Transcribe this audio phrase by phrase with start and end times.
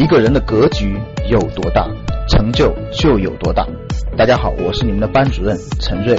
[0.00, 0.98] 一个人的格局
[1.28, 1.86] 有多大，
[2.26, 3.66] 成就就有多大。
[4.16, 6.18] 大家好，我是你们的班主任陈瑞，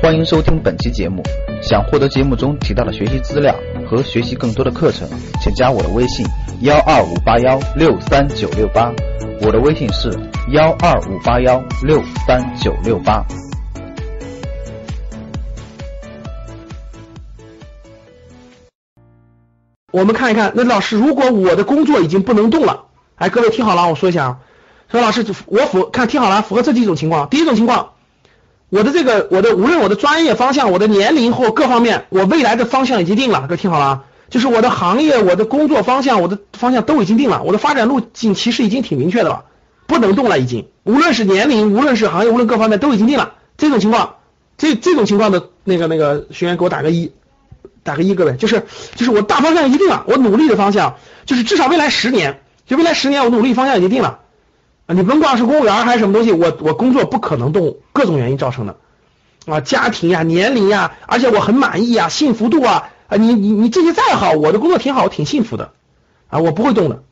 [0.00, 1.24] 欢迎收听本期节目。
[1.60, 3.52] 想获得节目中提到的学习资料
[3.84, 5.08] 和学习更多的课程，
[5.40, 6.24] 请加我的微信
[6.60, 8.92] 幺二五八幺六三九六八。
[9.40, 10.08] 我的微信是
[10.52, 13.26] 幺二五八幺六三九六八。
[19.90, 22.85] 我们看一看，那老师，如果我的工作已经不能动了，
[23.16, 24.36] 哎，各位听好了，我说一下啊，
[24.92, 27.30] 说老师，我符看听好了，符合这几种情况。
[27.30, 27.92] 第一种情况，
[28.68, 39.44] 我的这个我的无论我的专业方向、我的年龄或各方面，我未来的方向已经定了，各位听好了啊，就是我的行业、我的工作方向、我的方向都已经定了，我的发展路径其实已经挺明确的了，
[39.86, 43.32] 不能动了已经，无论是年龄、无论是行业、无论各方面都已经定了。
[43.56, 44.16] 这种情况，
[44.58, 47.12] 这这种情况的那个那个学员给我打个一。
[47.82, 54.20] 打个一，各位，就是就是我大方向一定了，我努力的方向就是至少未来十年，就未来十年我努力方向已经定了。
[54.86, 54.94] 啊！
[54.94, 58.76] 你甭管是公务员还是什么东西，我我工作不可能动，各种原因造成的。
[59.46, 65.72] 啊，家庭呀、年龄呀，而且我很满意啊，幸福度啊啊，你你你这些再好，我的工作挺好，我挺幸福的。
[66.28, 67.02] 啊，我不会动的，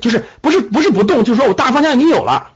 [0.00, 2.52] 就是不是不是不动，就是说我大方向已经有了，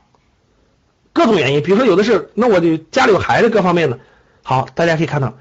[1.15, 3.99] 各种原因，比如说有的是，那我就家里有孩子，各方面的，
[4.43, 5.35] 好，大家可以看到。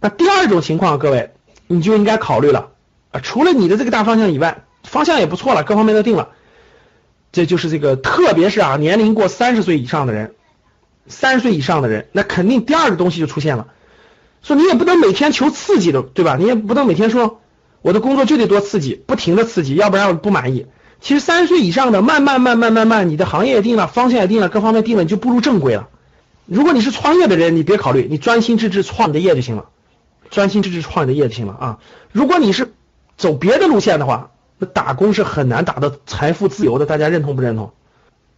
[0.00, 1.32] 那第二种情况，各位
[1.66, 2.68] 你就应该考虑了。
[3.12, 6.28] 啊，除了你的这个大方向以外，方向也不错了，各方面都定了，
[7.32, 10.34] 这就是这个，特别是啊，年龄过三十岁以上的人，
[11.06, 13.66] 三十岁以上的人，那肯定第二个东西就出现了，
[14.42, 16.36] 说你也不能每天求刺激的，对吧？
[16.38, 17.40] 你也不能每天说
[17.82, 20.66] 我的工作就得多刺激，不停的刺激，要不然我不满意。
[21.00, 25.88] 其实三十岁以上的，慢慢慢慢慢慢，你的行业也定了，方向也定了，各方面定了，你就步入正轨了。
[26.46, 29.66] 如果你是创业的人，你别考虑，你专心致志创你的业就行了。
[30.30, 31.78] 专心致志创你的业就行了啊！
[32.10, 32.72] 如果你是
[33.16, 36.86] 走别的路线的话，那打工是很难打的财富自由的。
[36.86, 37.72] 大家认同不认同？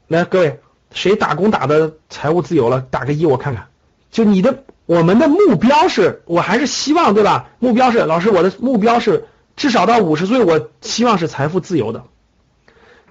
[0.07, 0.61] 来，各位，
[0.93, 2.81] 谁打工打的财务自由了？
[2.81, 3.69] 打个一，我看看。
[4.11, 7.51] 就你的，我们的目标是，我还是希望，对吧？
[7.59, 9.27] 目标是，老师，我的目标是
[9.57, 12.05] 至少到五十岁，我希望是财富自由的。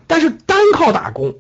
[0.08, 1.36] 但是单靠打工，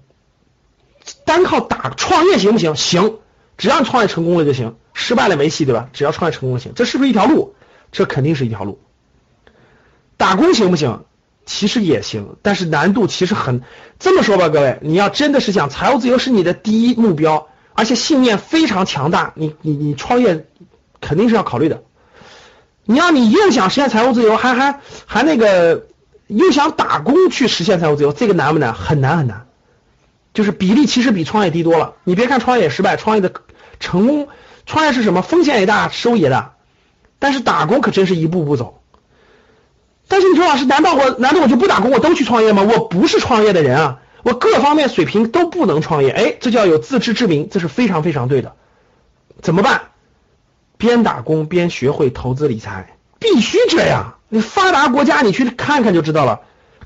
[1.25, 2.75] 单靠打创业行不行？
[2.75, 3.17] 行。
[3.57, 5.89] 只要你创业成功了就行，失败了没戏，对吧？
[5.91, 7.55] 只要创业成功了行，这是不是一条路？
[7.91, 8.79] 这肯定是一条路。
[10.17, 11.03] 打工行不行？
[11.47, 13.63] 其实也行，但是难度其实很。
[13.97, 20.45] 这么说吧，各位，你要真的是想财务自由是你的第一目标，而且信念非常强大，你你你创业
[21.01, 21.81] 肯定是要考虑的。
[22.85, 25.87] 你要你又想实现财务自由，还还还那个
[26.27, 28.73] 又想打工去实现财务自由，这个难不难？
[28.73, 29.47] 很难很难。
[30.33, 31.95] 就是比例其实比创业低多了。
[32.03, 33.31] 你别看创业失败，创业的
[33.79, 34.27] 成功，
[34.67, 35.23] 创业是什么？
[35.23, 36.53] 风险也大，收益也大。
[37.17, 38.76] 但是打工可真是一步步走。
[40.07, 42.63] 但是你说老师，难道我难道我就不打工，我都去创业吗？
[42.63, 46.11] 我不是创业的人啊，我各方面水平都不能创业。
[46.11, 48.53] 哎，这叫有自知之明，这是非常非常对的。
[49.41, 49.81] 怎么办？
[50.77, 54.15] 边打工边学会投资理财，必须这样。
[54.29, 56.41] 你发达国家你去看看就知道了，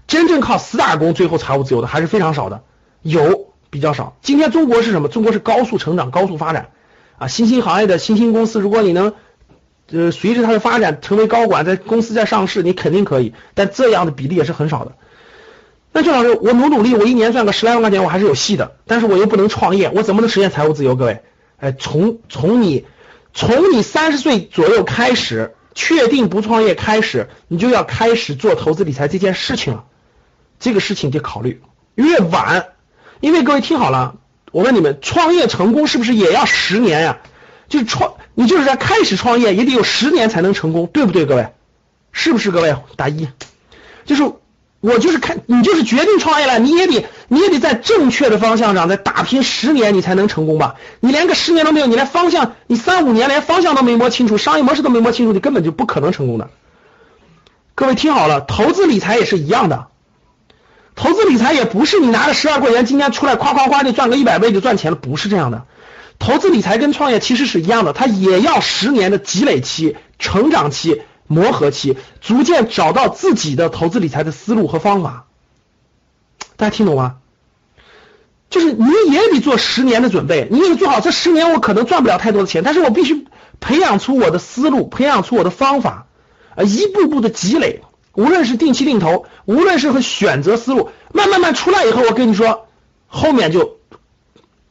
[0.08, 2.64] 真正靠死打工最后财务自由的还是非常少的。
[3.02, 4.16] 有比较少。
[4.22, 5.10] 今天中国是什么？
[5.10, 6.70] 中国是高速成长、高速发展
[7.18, 7.28] 啊！
[7.28, 9.14] 新兴行业的新兴公司，如果你能
[9.92, 13.34] 呃随着它的发展成为高管，在公司在上市，你肯定可以。
[13.54, 14.94] 但这样的比例也是很少的。
[15.92, 18.76] 那郑老师，我努努力，我一年赚个十来万块钱，我还是有戏的。
[18.88, 20.96] 但是我又不能创业，我怎么能实现财务自由？
[20.96, 21.22] 各位，
[21.58, 22.86] 哎，从从你
[23.34, 29.84] 从你三十岁左右开始，确定不创业开始，你就要开始做投资理财这件事情了。
[30.60, 31.62] 这个事情得考虑，
[31.96, 32.68] 越晚。
[33.20, 34.16] 因为各位听好了，
[34.52, 37.18] 我问你们，创业成功是不是也要十年呀？
[37.72, 41.26] 就创，你就是在开始创业也得有十年才能成功，对不对？
[41.26, 41.48] 各位，
[42.12, 42.52] 是不是？
[42.52, 43.30] 各位打一，
[44.06, 44.24] 就是
[44.82, 50.76] 我就是看你就是决定创业了，你也得你也得在正确的方向上再打拼十年，你才能成功吧？
[51.00, 56.50] 你连个十年都没有，你连方向，你三五年连方向都没摸清楚，商业模式都没摸清楚，你根本就不可能成功的。
[57.74, 59.88] 各位听好了，投资理财也是一样的。
[60.94, 65.64] 投资理财也不是你拿着十二块钱今天出来夸夸夸就赚个一百倍就赚钱了，不是这样的。
[66.22, 75.26] 投资理财跟创业其实是一样的，它也要十年的积累期、成长期、磨合期，逐渐找到自己的投资理财的思路和方法。
[76.58, 77.16] 大家听懂吗？
[78.52, 83.26] 就是你也得做十年的准备，你得做好这十年，我可能赚不了太多的钱，但是我必须
[83.60, 86.06] 培养出我的思路，培养出我的方法，
[86.56, 87.82] 啊，一步步的积累。
[88.14, 92.68] 无论是定期定投，无论是和选择思路，慢慢慢出来以后，我跟你说，
[93.08, 93.78] 后面就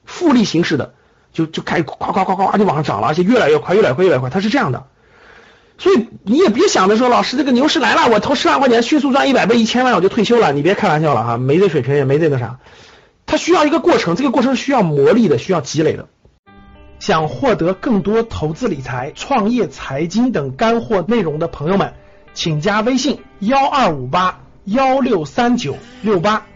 [0.05, 0.95] 复利形式的，
[1.33, 4.85] 就就开始夸夸夸夸就往上涨了，而且越来越快，越来越快，越来越快，它是这样的。
[5.79, 12.59] 所以你也别想着说老师这个牛市来了，我投十万块钱迅速赚一百倍、一千万我就退休了，你别开玩笑了哈，没这水平也没这个啥，
[13.25, 16.09] 它需要一个过程，这个过程需要磨砺的，需要积累的。
[16.99, 21.95] 想获得更多投资理财、创业、财经等干货内容的朋友们，
[22.35, 26.47] 请加微信幺二五八幺六三九六八。